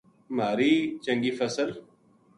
مھاری 0.35 0.73
چنگی 1.03 1.31
فصل 1.37 1.69